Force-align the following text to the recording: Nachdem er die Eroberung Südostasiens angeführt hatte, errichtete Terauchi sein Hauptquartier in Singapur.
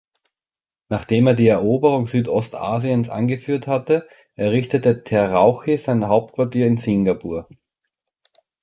Nachdem 0.89 1.27
er 1.27 1.35
die 1.35 1.47
Eroberung 1.49 2.07
Südostasiens 2.07 3.07
angeführt 3.07 3.67
hatte, 3.67 4.07
errichtete 4.33 5.03
Terauchi 5.03 5.77
sein 5.77 6.07
Hauptquartier 6.07 6.65
in 6.65 6.77
Singapur. 6.77 7.47